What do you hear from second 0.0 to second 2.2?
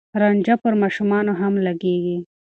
رانجه پر ماشومانو هم لګېږي.